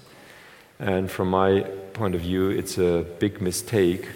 And 0.78 1.11
from 1.11 1.30
my 1.30 1.61
point 1.95 2.14
of 2.14 2.21
view, 2.21 2.50
it's 2.50 2.78
a 2.78 3.04
big 3.18 3.40
mistake. 3.40 4.09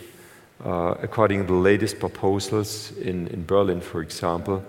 Uh, 0.65 0.95
according 1.03 1.41
to 1.41 1.47
the 1.47 1.59
latest 1.59 1.99
proposals 1.99 2.93
in, 2.99 3.29
in 3.29 3.47
Berlin, 3.47 3.81
for 3.81 4.03
example, 4.03 4.63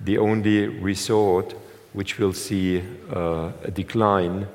the 0.00 0.18
only 0.18 0.68
resort 0.68 1.54
which 1.92 2.18
will 2.18 2.32
see 2.32 2.82
uh, 3.12 3.50
a 3.64 3.70
decline 3.70 4.46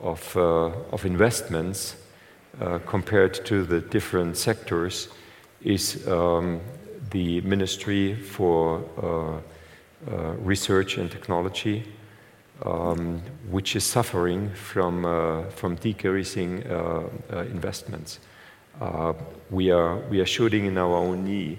of, 0.00 0.36
uh, 0.36 0.66
of 0.92 1.06
investments 1.06 1.96
uh, 2.60 2.78
compared 2.86 3.44
to 3.46 3.64
the 3.64 3.80
different 3.80 4.36
sectors 4.36 5.08
is 5.62 6.06
um, 6.08 6.60
the 7.10 7.40
Ministry 7.40 8.14
for 8.14 8.84
uh, 9.02 10.10
uh, 10.10 10.32
Research 10.34 10.98
and 10.98 11.10
Technology 11.10 11.84
um, 12.64 13.22
which 13.50 13.76
is 13.76 13.84
suffering 13.84 14.50
from, 14.54 15.04
uh, 15.04 15.44
from 15.50 15.76
decreasing 15.76 16.66
uh, 16.66 17.08
uh, 17.32 17.38
investments. 17.40 18.18
Uh, 18.80 19.12
we, 19.50 19.70
are, 19.70 19.96
we 20.08 20.20
are 20.20 20.26
shooting 20.26 20.66
in 20.66 20.78
our 20.78 20.96
own 20.96 21.24
knee 21.24 21.58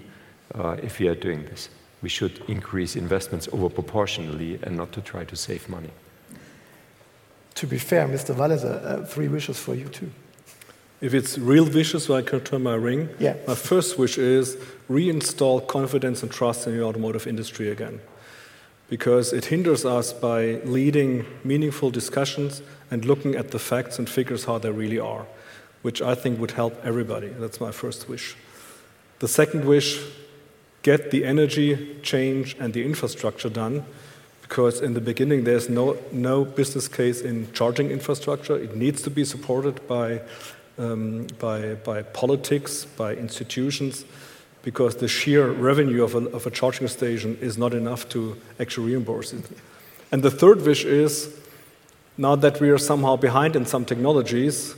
uh, 0.54 0.76
if 0.82 0.98
we 0.98 1.08
are 1.08 1.14
doing 1.14 1.44
this. 1.44 1.68
We 2.02 2.08
should 2.08 2.42
increase 2.48 2.96
investments 2.96 3.48
over 3.52 3.68
proportionally 3.68 4.58
and 4.62 4.76
not 4.76 4.92
to 4.92 5.00
try 5.00 5.24
to 5.24 5.36
save 5.36 5.68
money. 5.68 5.90
To 7.56 7.66
be 7.66 7.78
fair, 7.78 8.08
Mr. 8.08 8.34
Walliser, 8.34 9.06
three 9.06 9.28
wishes 9.28 9.58
for 9.58 9.74
you 9.74 9.88
too. 9.88 10.10
If 11.02 11.14
it's 11.14 11.38
real 11.38 11.64
wishes, 11.64 12.04
so 12.04 12.14
I 12.14 12.22
can 12.22 12.40
turn 12.40 12.62
my 12.62 12.74
ring. 12.74 13.08
Yeah. 13.18 13.36
My 13.46 13.54
first 13.54 13.98
wish 13.98 14.18
is 14.18 14.56
reinstall 14.88 15.66
confidence 15.66 16.22
and 16.22 16.30
trust 16.30 16.66
in 16.66 16.76
the 16.76 16.82
automotive 16.82 17.26
industry 17.26 17.70
again 17.70 18.00
because 18.90 19.32
it 19.32 19.46
hinders 19.46 19.84
us 19.84 20.12
by 20.12 20.56
leading 20.64 21.24
meaningful 21.44 21.90
discussions 21.90 22.60
and 22.90 23.04
looking 23.04 23.36
at 23.36 23.52
the 23.52 23.58
facts 23.58 23.98
and 23.98 24.10
figures 24.10 24.44
how 24.44 24.58
they 24.58 24.70
really 24.70 24.98
are, 24.98 25.26
which 25.82 26.02
I 26.02 26.16
think 26.16 26.40
would 26.40 26.50
help 26.50 26.74
everybody. 26.84 27.28
That's 27.28 27.60
my 27.60 27.70
first 27.70 28.08
wish. 28.08 28.36
The 29.20 29.28
second 29.28 29.64
wish 29.64 30.04
get 30.82 31.12
the 31.12 31.24
energy 31.24 31.98
change 32.02 32.56
and 32.58 32.74
the 32.74 32.84
infrastructure 32.84 33.48
done 33.48 33.84
because 34.42 34.80
in 34.80 34.94
the 34.94 35.00
beginning 35.00 35.44
there's 35.44 35.68
no, 35.68 35.96
no 36.10 36.44
business 36.44 36.88
case 36.88 37.20
in 37.20 37.52
charging 37.52 37.92
infrastructure. 37.92 38.56
It 38.56 38.74
needs 38.74 39.02
to 39.02 39.10
be 39.10 39.24
supported 39.24 39.86
by, 39.86 40.20
um, 40.78 41.28
by, 41.38 41.74
by 41.74 42.02
politics, 42.02 42.86
by 42.86 43.14
institutions 43.14 44.04
because 44.62 44.96
the 44.96 45.08
sheer 45.08 45.50
revenue 45.50 46.04
of 46.04 46.14
a, 46.14 46.28
of 46.30 46.46
a 46.46 46.50
charging 46.50 46.88
station 46.88 47.38
is 47.40 47.56
not 47.56 47.72
enough 47.72 48.08
to 48.10 48.36
actually 48.58 48.92
reimburse 48.92 49.32
it. 49.32 49.44
And 50.12 50.22
the 50.22 50.30
third 50.30 50.62
wish 50.62 50.84
is 50.84 51.36
now 52.18 52.36
that 52.36 52.60
we 52.60 52.68
are 52.70 52.78
somehow 52.78 53.16
behind 53.16 53.56
in 53.56 53.64
some 53.64 53.84
technologies, 53.84 54.74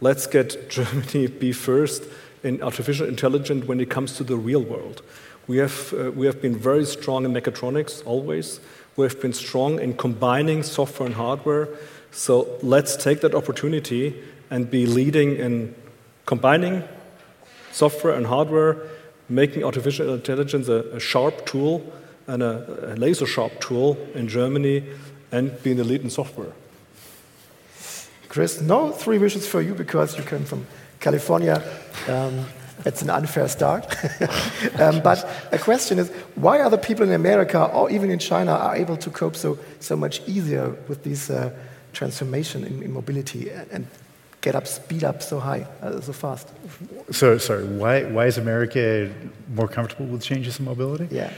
let's 0.00 0.26
get 0.26 0.70
Germany 0.70 1.26
be 1.26 1.52
first 1.52 2.04
in 2.42 2.62
artificial 2.62 3.06
intelligence 3.06 3.66
when 3.66 3.80
it 3.80 3.90
comes 3.90 4.16
to 4.16 4.24
the 4.24 4.36
real 4.36 4.62
world. 4.62 5.02
We 5.46 5.58
have, 5.58 5.92
uh, 5.92 6.10
we 6.12 6.26
have 6.26 6.40
been 6.40 6.56
very 6.56 6.84
strong 6.84 7.24
in 7.24 7.32
mechatronics 7.32 8.04
always. 8.06 8.60
We 8.96 9.04
have 9.04 9.20
been 9.20 9.32
strong 9.32 9.78
in 9.78 9.96
combining 9.96 10.62
software 10.62 11.06
and 11.06 11.14
hardware. 11.14 11.68
So 12.10 12.58
let's 12.62 12.96
take 12.96 13.20
that 13.20 13.34
opportunity 13.34 14.14
and 14.50 14.70
be 14.70 14.86
leading 14.86 15.36
in 15.36 15.74
combining 16.24 16.82
software 17.72 18.14
and 18.14 18.26
hardware 18.26 18.78
making 19.28 19.64
artificial 19.64 20.14
intelligence 20.14 20.68
a, 20.68 20.84
a 20.92 21.00
sharp 21.00 21.46
tool 21.46 21.92
and 22.26 22.42
a, 22.42 22.92
a 22.92 22.96
laser 22.96 23.26
sharp 23.26 23.60
tool 23.60 23.96
in 24.14 24.28
Germany 24.28 24.84
and 25.32 25.62
being 25.62 25.76
the 25.76 25.84
lead 25.84 26.02
in 26.02 26.10
software. 26.10 26.52
Chris, 28.28 28.60
no 28.60 28.90
three 28.90 29.18
wishes 29.18 29.46
for 29.46 29.62
you 29.62 29.74
because 29.74 30.16
you 30.16 30.24
come 30.24 30.44
from 30.44 30.66
California. 31.00 31.62
Um, 32.08 32.44
it's 32.84 33.02
an 33.02 33.10
unfair 33.10 33.48
start. 33.48 33.84
um, 34.78 35.00
but 35.00 35.28
a 35.52 35.58
question 35.58 35.98
is, 35.98 36.10
why 36.34 36.60
are 36.60 36.70
the 36.70 36.78
people 36.78 37.06
in 37.06 37.12
America 37.12 37.64
or 37.64 37.90
even 37.90 38.10
in 38.10 38.18
China 38.18 38.52
are 38.52 38.76
able 38.76 38.96
to 38.98 39.10
cope 39.10 39.36
so, 39.36 39.58
so 39.80 39.96
much 39.96 40.20
easier 40.28 40.76
with 40.88 41.02
this 41.02 41.30
uh, 41.30 41.50
transformation 41.92 42.64
in, 42.64 42.82
in 42.82 42.92
mobility 42.92 43.50
and, 43.50 43.70
and, 43.70 43.86
get 44.46 44.54
up, 44.54 44.66
speed 44.68 45.02
up 45.02 45.22
so 45.22 45.40
high, 45.40 45.66
uh, 45.82 46.00
so 46.00 46.12
fast? 46.12 46.48
So, 47.10 47.36
sorry, 47.36 47.64
why, 47.64 48.04
why 48.04 48.26
is 48.26 48.38
America 48.38 49.12
more 49.52 49.66
comfortable 49.66 50.06
with 50.06 50.22
changes 50.22 50.60
in 50.60 50.64
mobility? 50.64 51.08
Yeah. 51.10 51.32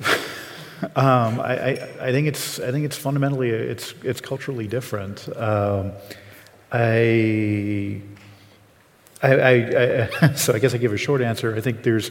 um, 0.96 1.38
I, 1.40 1.52
I, 1.52 1.70
I, 2.08 2.12
think 2.12 2.26
it's, 2.26 2.58
I 2.58 2.72
think 2.72 2.86
it's 2.86 2.96
fundamentally, 2.96 3.50
it's, 3.50 3.92
it's 4.02 4.22
culturally 4.22 4.66
different. 4.66 5.28
Um, 5.36 5.92
I 6.72 8.00
I, 9.22 9.34
I, 9.34 10.08
I, 10.22 10.32
so 10.34 10.54
I 10.54 10.58
guess 10.58 10.72
I 10.72 10.78
give 10.78 10.94
a 10.94 10.96
short 10.96 11.20
answer. 11.20 11.54
I 11.54 11.60
think 11.60 11.82
there's, 11.82 12.10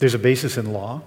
there's 0.00 0.14
a 0.14 0.18
basis 0.18 0.58
in 0.58 0.72
law. 0.72 1.00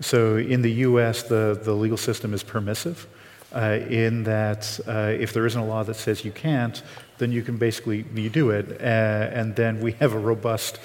So 0.00 0.36
in 0.36 0.62
the 0.62 0.72
U.S., 0.88 1.22
the, 1.22 1.60
the 1.62 1.74
legal 1.74 1.96
system 1.96 2.34
is 2.34 2.42
permissive 2.42 3.06
uh, 3.54 3.78
in 3.88 4.24
that 4.24 4.80
uh, 4.86 5.12
if 5.18 5.32
there 5.32 5.46
isn't 5.46 5.60
a 5.60 5.64
law 5.64 5.84
that 5.84 5.94
says 5.94 6.24
you 6.24 6.32
can't, 6.32 6.82
then 7.18 7.32
you 7.32 7.42
can 7.42 7.56
basically 7.56 8.04
you 8.14 8.30
do 8.30 8.50
it, 8.50 8.80
uh, 8.80 8.84
and 8.84 9.54
then 9.54 9.80
we 9.80 9.92
have 9.92 10.12
a 10.14 10.18
robust, 10.18 10.78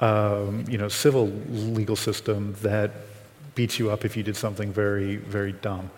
um, 0.00 0.64
you 0.68 0.78
know, 0.78 0.88
civil 0.88 1.28
legal 1.48 1.96
system 1.96 2.54
that 2.62 2.90
beats 3.54 3.78
you 3.78 3.90
up 3.90 4.04
if 4.04 4.16
you 4.16 4.22
did 4.22 4.36
something 4.36 4.72
very 4.72 5.16
very 5.16 5.52
dumb, 5.52 5.90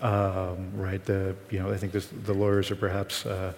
um, 0.00 0.70
right? 0.74 1.04
The 1.04 1.34
you 1.50 1.58
know 1.58 1.70
I 1.70 1.76
think 1.76 1.92
the 1.92 2.34
lawyers 2.34 2.70
are 2.70 2.76
perhaps 2.76 3.26
uh, 3.26 3.52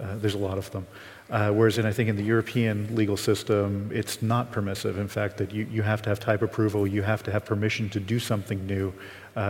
uh, 0.00 0.16
there's 0.16 0.34
a 0.34 0.38
lot 0.38 0.58
of 0.58 0.70
them. 0.70 0.86
Uh, 1.30 1.50
whereas 1.50 1.78
in, 1.78 1.86
I 1.86 1.92
think 1.92 2.08
in 2.08 2.16
the 2.16 2.22
European 2.22 2.94
legal 2.94 3.16
system, 3.16 3.90
it's 3.92 4.20
not 4.20 4.52
permissive. 4.52 4.98
In 4.98 5.08
fact, 5.08 5.38
that 5.38 5.52
you, 5.52 5.66
you 5.70 5.82
have 5.82 6.02
to 6.02 6.10
have 6.10 6.20
type 6.20 6.42
approval, 6.42 6.86
you 6.86 7.02
have 7.02 7.22
to 7.22 7.30
have 7.30 7.44
permission 7.44 7.88
to 7.90 8.00
do 8.00 8.18
something 8.18 8.66
new, 8.66 8.92
uh, 9.36 9.40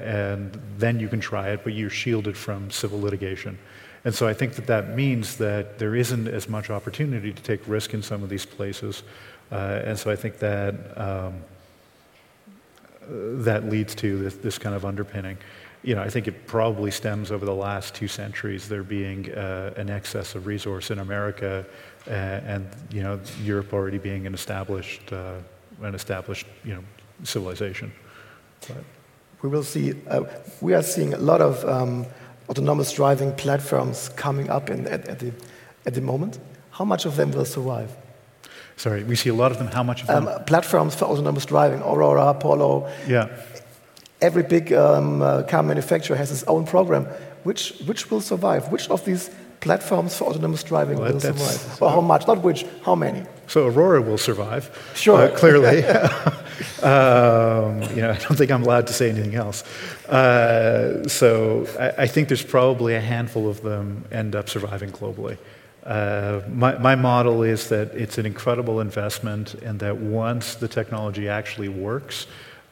and 0.00 0.60
then 0.78 1.00
you 1.00 1.08
can 1.08 1.20
try 1.20 1.50
it, 1.50 1.64
but 1.64 1.72
you're 1.72 1.90
shielded 1.90 2.36
from 2.36 2.70
civil 2.70 3.00
litigation. 3.00 3.58
And 4.04 4.14
so 4.14 4.28
I 4.28 4.34
think 4.34 4.54
that 4.54 4.66
that 4.66 4.94
means 4.94 5.36
that 5.38 5.78
there 5.78 5.94
isn't 5.94 6.28
as 6.28 6.48
much 6.48 6.70
opportunity 6.70 7.32
to 7.32 7.42
take 7.42 7.66
risk 7.66 7.94
in 7.94 8.02
some 8.02 8.22
of 8.22 8.28
these 8.28 8.44
places. 8.44 9.02
Uh, 9.50 9.80
and 9.84 9.98
so 9.98 10.10
I 10.10 10.16
think 10.16 10.38
that 10.38 10.74
um, 10.98 11.34
that 13.44 13.68
leads 13.68 13.94
to 13.96 14.18
this, 14.18 14.34
this 14.36 14.58
kind 14.58 14.74
of 14.74 14.84
underpinning 14.84 15.38
you 15.84 15.94
know, 15.94 16.02
I 16.02 16.08
think 16.08 16.26
it 16.26 16.46
probably 16.46 16.90
stems 16.90 17.30
over 17.30 17.44
the 17.44 17.54
last 17.54 17.94
two 17.94 18.08
centuries 18.08 18.68
there 18.68 18.82
being 18.82 19.30
uh, 19.34 19.74
an 19.76 19.90
excess 19.90 20.34
of 20.34 20.46
resource 20.46 20.90
in 20.90 20.98
America, 20.98 21.64
uh, 22.06 22.10
and 22.10 22.66
you 22.90 23.02
know, 23.02 23.20
Europe 23.42 23.72
already 23.74 23.98
being 23.98 24.26
an 24.26 24.32
established, 24.32 25.12
uh, 25.12 25.34
an 25.82 25.94
established, 25.94 26.46
you 26.64 26.74
know, 26.74 26.82
civilization. 27.22 27.92
But 28.66 28.78
we 29.44 29.50
will 29.50 29.62
see. 29.62 29.92
Uh, 30.08 30.22
we 30.62 30.72
are 30.72 30.82
seeing 30.82 31.12
a 31.12 31.18
lot 31.18 31.42
of 31.42 31.62
um, 31.66 32.06
autonomous 32.48 32.90
driving 32.92 33.30
platforms 33.34 34.08
coming 34.16 34.48
up 34.48 34.70
in, 34.70 34.86
at, 34.86 35.06
at, 35.06 35.18
the 35.18 35.32
at 35.84 35.92
the 35.92 36.00
moment. 36.00 36.38
How 36.70 36.86
much 36.86 37.04
of 37.04 37.16
them 37.16 37.30
will 37.30 37.44
survive? 37.44 37.94
Sorry, 38.76 39.04
we 39.04 39.16
see 39.16 39.28
a 39.28 39.34
lot 39.34 39.52
of 39.52 39.58
them. 39.58 39.66
How 39.66 39.82
much 39.82 40.00
of 40.00 40.06
them? 40.06 40.26
Um, 40.26 40.44
platforms 40.46 40.94
for 40.94 41.04
autonomous 41.04 41.44
driving, 41.44 41.82
Aurora, 41.82 42.28
Apollo. 42.28 42.90
Yeah 43.06 43.28
every 44.24 44.42
big 44.42 44.72
um, 44.72 45.20
uh, 45.20 45.42
car 45.42 45.62
manufacturer 45.62 46.16
has 46.16 46.32
its 46.32 46.44
own 46.44 46.64
program. 46.64 47.04
Which, 47.42 47.74
which 47.84 48.10
will 48.10 48.22
survive? 48.22 48.72
Which 48.72 48.88
of 48.88 49.04
these 49.04 49.28
platforms 49.64 50.16
for 50.16 50.24
autonomous 50.28 50.62
driving 50.62 50.98
well, 50.98 51.12
will 51.12 51.20
survive? 51.20 51.82
Or 51.82 51.90
how 51.90 52.00
much? 52.00 52.26
Not 52.26 52.42
which, 52.42 52.66
how 52.84 52.94
many? 52.94 53.22
So 53.46 53.66
Aurora 53.66 54.02
will 54.02 54.18
survive. 54.18 54.64
Sure. 54.94 55.22
Uh, 55.22 55.36
clearly. 55.36 55.84
um, 56.82 57.82
you 57.94 58.02
know, 58.02 58.12
I 58.16 58.18
don't 58.24 58.36
think 58.36 58.50
I'm 58.50 58.62
allowed 58.62 58.86
to 58.88 58.92
say 58.92 59.10
anything 59.10 59.34
else. 59.34 59.64
Uh, 60.06 61.08
so 61.08 61.66
I, 61.80 62.04
I, 62.04 62.06
think 62.06 62.28
there's 62.28 62.44
probably 62.44 62.94
a 62.94 63.00
handful 63.00 63.48
of 63.48 63.62
them 63.62 64.04
end 64.12 64.36
up 64.36 64.48
surviving 64.48 64.90
globally. 64.90 65.38
Uh, 65.82 66.40
my, 66.48 66.76
my 66.78 66.94
model 66.94 67.42
is 67.42 67.68
that 67.68 67.88
it's 67.94 68.18
an 68.18 68.26
incredible 68.26 68.80
investment 68.80 69.54
and 69.54 69.80
that 69.80 69.96
once 69.96 70.54
the 70.54 70.68
technology 70.68 71.28
actually 71.28 71.68
works, 71.68 72.26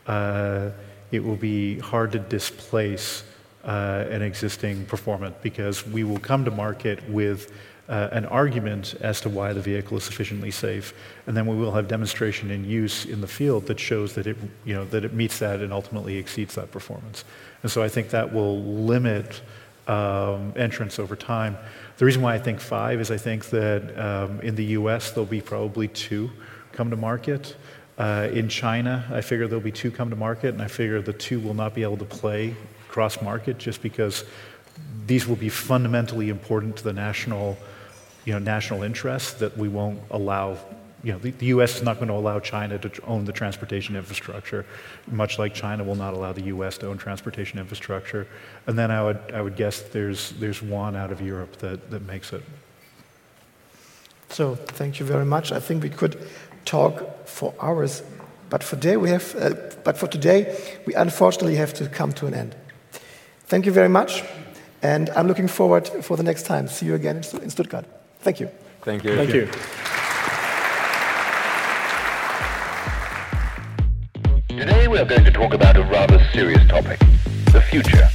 uh, 0.06 0.70
it 1.10 1.22
will 1.24 1.36
be 1.36 1.78
hard 1.78 2.12
to 2.12 2.18
displace 2.18 3.24
uh, 3.64 4.04
an 4.10 4.22
existing 4.22 4.84
performant 4.86 5.40
because 5.42 5.86
we 5.86 6.04
will 6.04 6.18
come 6.18 6.44
to 6.44 6.50
market 6.50 7.08
with 7.08 7.52
uh, 7.88 8.08
an 8.12 8.24
argument 8.26 8.94
as 9.00 9.20
to 9.20 9.28
why 9.28 9.52
the 9.52 9.60
vehicle 9.60 9.96
is 9.96 10.04
sufficiently 10.04 10.50
safe, 10.50 10.94
and 11.26 11.36
then 11.36 11.46
we 11.46 11.56
will 11.56 11.72
have 11.72 11.88
demonstration 11.88 12.50
in 12.50 12.64
use 12.64 13.04
in 13.04 13.20
the 13.20 13.26
field 13.26 13.66
that 13.66 13.78
shows 13.78 14.14
that 14.14 14.26
it, 14.26 14.36
you 14.64 14.74
know, 14.74 14.84
that 14.86 15.04
it 15.04 15.12
meets 15.12 15.38
that 15.40 15.60
and 15.60 15.72
ultimately 15.72 16.16
exceeds 16.16 16.54
that 16.54 16.70
performance. 16.70 17.24
And 17.62 17.70
so 17.70 17.82
I 17.82 17.88
think 17.88 18.10
that 18.10 18.32
will 18.32 18.62
limit 18.62 19.42
um, 19.88 20.52
entrance 20.56 20.98
over 20.98 21.16
time. 21.16 21.56
The 21.98 22.04
reason 22.04 22.22
why 22.22 22.34
I 22.34 22.38
think 22.38 22.60
five 22.60 23.00
is 23.00 23.10
I 23.10 23.16
think 23.16 23.46
that 23.50 23.98
um, 23.98 24.40
in 24.40 24.54
the 24.54 24.64
U.S. 24.64 25.10
there'll 25.10 25.26
be 25.26 25.40
probably 25.40 25.88
two 25.88 26.30
come 26.72 26.90
to 26.90 26.96
market. 26.96 27.56
Uh, 27.98 28.28
in 28.32 28.48
China, 28.48 29.04
I 29.12 29.20
figure 29.20 29.46
there'll 29.46 29.62
be 29.62 29.72
two 29.72 29.90
come 29.90 30.08
to 30.10 30.16
market, 30.16 30.54
and 30.54 30.62
I 30.62 30.68
figure 30.68 31.02
the 31.02 31.12
two 31.12 31.40
will 31.40 31.54
not 31.54 31.74
be 31.74 31.82
able 31.82 31.98
to 31.98 32.04
play 32.04 32.56
cross 32.92 33.22
market 33.22 33.58
just 33.58 33.80
because 33.82 34.24
these 35.06 35.26
will 35.26 35.36
be 35.36 35.48
fundamentally 35.48 36.28
important 36.28 36.76
to 36.76 36.84
the 36.84 36.92
national, 36.92 37.56
you 38.26 38.32
know, 38.34 38.38
national 38.38 38.82
interest 38.82 39.38
that 39.40 39.56
we 39.56 39.68
won't 39.68 39.98
allow. 40.10 40.58
You 41.02 41.12
know, 41.12 41.18
the, 41.18 41.32
the 41.32 41.46
U.S. 41.46 41.76
is 41.76 41.82
not 41.82 41.96
going 41.96 42.08
to 42.08 42.14
allow 42.14 42.38
China 42.38 42.78
to 42.78 43.04
own 43.04 43.24
the 43.24 43.32
transportation 43.32 43.96
infrastructure, 43.96 44.64
much 45.10 45.36
like 45.36 45.52
China 45.52 45.82
will 45.82 45.96
not 45.96 46.14
allow 46.14 46.32
the 46.32 46.44
U.S. 46.54 46.78
to 46.78 46.86
own 46.86 46.98
transportation 46.98 47.58
infrastructure. 47.58 48.28
And 48.68 48.78
then 48.78 48.92
I 48.92 49.02
would, 49.02 49.18
I 49.34 49.40
would 49.42 49.56
guess 49.56 49.82
there's, 49.82 50.30
there's 50.38 50.62
one 50.62 50.94
out 50.94 51.10
of 51.10 51.20
Europe 51.20 51.56
that, 51.56 51.90
that 51.90 52.02
makes 52.02 52.32
it. 52.32 52.42
So 54.28 54.54
thank 54.54 55.00
you 55.00 55.06
very 55.06 55.24
much. 55.24 55.50
I 55.50 55.58
think 55.58 55.82
we 55.82 55.90
could 55.90 56.16
talk 56.64 57.26
for 57.26 57.52
hours, 57.60 58.02
but 58.48 58.62
for 58.62 58.76
today 58.76 58.96
we 58.96 59.10
have. 59.10 59.34
Uh, 59.34 59.54
but 59.84 59.98
for 59.98 60.06
today, 60.06 60.56
we 60.86 60.94
unfortunately 60.94 61.56
have 61.56 61.74
to 61.74 61.88
come 61.88 62.12
to 62.12 62.26
an 62.26 62.34
end. 62.34 62.54
Thank 63.46 63.66
you 63.66 63.72
very 63.72 63.88
much, 63.88 64.22
and 64.82 65.10
I'm 65.10 65.26
looking 65.28 65.48
forward 65.48 65.86
for 65.86 66.16
the 66.16 66.22
next 66.22 66.44
time. 66.44 66.68
See 66.68 66.86
you 66.86 66.94
again 66.94 67.16
in 67.42 67.50
Stuttgart. 67.50 67.84
Thank 68.20 68.40
you. 68.40 68.48
Thank 68.82 69.04
you. 69.04 69.16
Thank 69.16 69.34
you. 69.34 69.48
Today 74.48 74.88
we 74.88 74.98
are 74.98 75.04
going 75.04 75.24
to 75.24 75.30
talk 75.30 75.54
about 75.54 75.76
a 75.76 75.82
rather 75.82 76.18
serious 76.32 76.66
topic, 76.68 76.98
the 77.52 77.60
future. 77.60 78.08